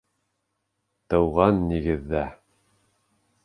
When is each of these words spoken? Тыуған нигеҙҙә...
Тыуған 1.13 1.61
нигеҙҙә... 1.69 2.25